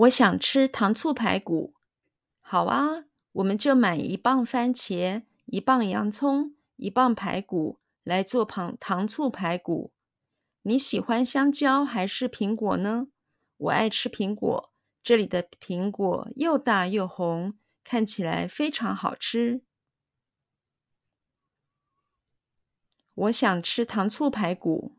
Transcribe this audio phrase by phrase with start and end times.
[0.00, 1.74] 我想吃糖醋排骨。
[2.40, 9.92] 好啊，我们就买一磅番茄，一磅洋葱，一磅排骨来做糖糖醋排骨。
[10.62, 13.08] 你喜欢香蕉还是苹果呢？
[13.58, 14.72] 我爱吃苹果。
[15.02, 19.62] 这里的苹果又大又红，看起来非常好吃。
[23.14, 24.96] 我想吃糖醋排骨。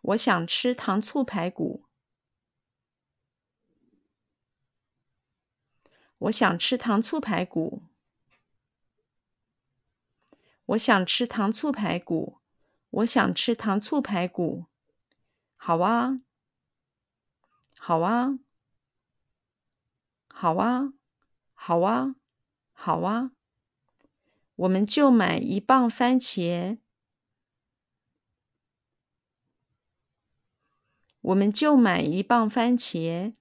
[0.00, 1.84] 我想吃糖醋排骨。
[6.18, 7.84] 我想吃糖醋排骨。
[10.66, 12.38] 我想吃糖醋排骨。
[12.90, 14.66] 我想吃糖醋排骨。
[15.56, 16.20] 好啊，
[17.76, 18.38] 好啊，
[20.28, 20.94] 好啊，
[21.54, 22.16] 好啊，
[22.72, 23.32] 好啊。
[24.56, 26.78] 我们就买一磅番茄。
[31.22, 33.34] 我们就买一磅番茄。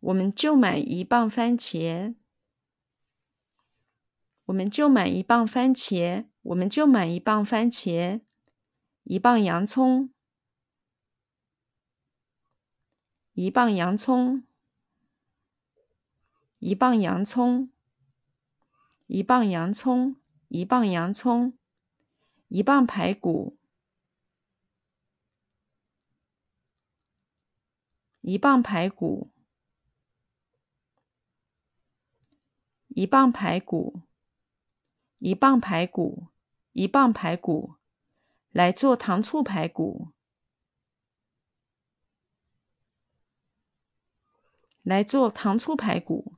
[0.00, 2.16] 我们就买一磅番茄。
[4.46, 6.26] 我们就买一磅番茄。
[6.42, 8.20] 我们就买一磅番茄。
[9.04, 10.12] 一磅洋葱。
[13.34, 14.42] 一磅洋葱。
[16.58, 17.70] 一磅洋葱。
[19.06, 20.16] 一磅洋葱。
[20.48, 21.61] 一磅洋葱。
[22.54, 23.56] 一磅排骨，
[28.20, 29.30] 一磅排骨，
[32.88, 34.02] 一磅排骨，
[35.16, 36.26] 一磅排骨，
[36.72, 37.76] 一磅排骨，
[38.50, 40.12] 来做糖醋排骨，
[44.82, 46.34] 来做糖醋排骨，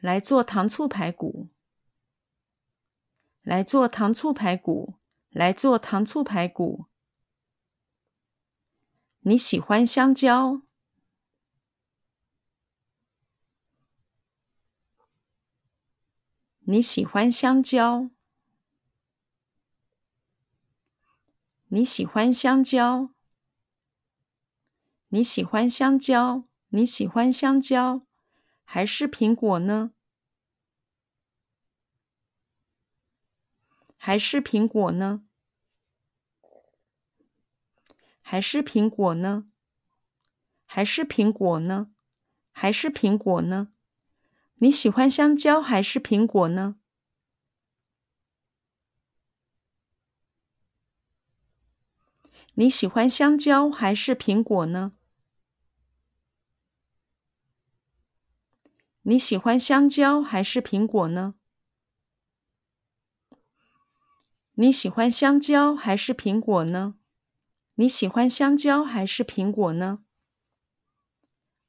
[0.00, 1.50] 来做糖醋排骨。
[3.48, 4.96] 来做糖醋排骨，
[5.30, 6.84] 来做糖醋排骨。
[9.20, 10.60] 你喜欢香蕉？
[16.66, 18.10] 你喜欢香蕉？
[21.68, 23.08] 你喜欢香蕉？
[25.08, 26.44] 你喜欢香蕉？
[26.68, 28.02] 你喜欢香蕉？
[28.64, 29.92] 还是苹果呢？
[34.08, 35.22] 还是苹果呢？
[38.22, 39.50] 还是苹果呢？
[40.64, 41.90] 还是苹果呢？
[42.50, 43.68] 还是苹果呢？
[44.54, 46.76] 你喜欢香蕉还是苹果呢？
[52.54, 54.94] 你喜欢香蕉还是苹果呢？
[59.02, 61.34] 你喜欢香蕉还是苹果呢？
[64.60, 66.96] 你喜欢香蕉还是苹果呢？
[67.74, 70.02] 你喜欢香蕉还是苹果呢？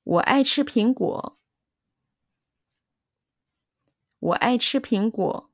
[0.02, 1.38] 我爱吃苹果。
[4.18, 5.52] 我爱吃苹果。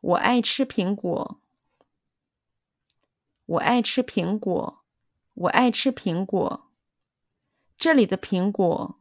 [0.00, 1.40] 我爱吃苹果。
[3.46, 4.84] 我爱吃苹果。
[5.32, 6.70] 我爱吃苹果。
[7.78, 9.00] 这里的苹果。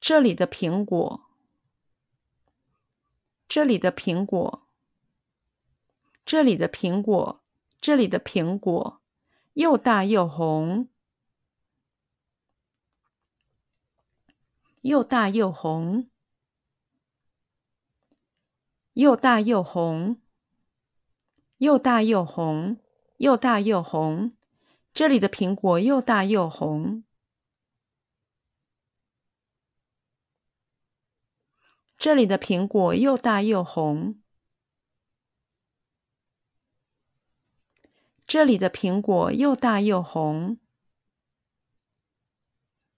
[0.00, 1.23] 这里的苹果。
[3.54, 4.66] 这里的苹果，
[6.26, 7.40] 这里的苹果，
[7.80, 9.00] 这里的苹果，
[9.52, 10.88] 又大又红，
[14.80, 16.10] 又大又红，
[18.94, 20.20] 又大又红，
[21.58, 22.78] 又大又红，
[23.18, 24.36] 又大又红，
[24.92, 27.04] 这里的苹果又大又红。
[32.04, 34.20] 这里的苹果又大又红。
[38.26, 40.58] 这里的苹果又大又红。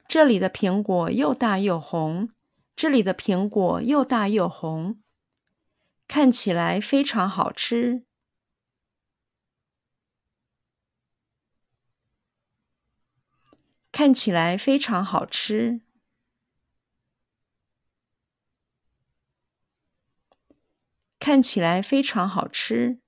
[0.08, 2.30] 这里的苹果又大又红。
[2.74, 5.00] 这里的苹果又大又红，
[6.08, 8.04] 看起来非常好吃。
[13.92, 15.85] 看起来非常好吃。
[21.26, 23.00] 看起来非常好吃。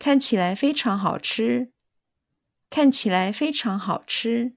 [0.00, 1.70] 看起来非常好吃。
[2.68, 4.56] 看起来非常好吃。